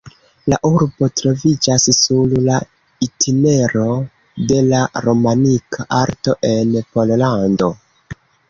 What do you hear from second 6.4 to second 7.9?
en Pollando.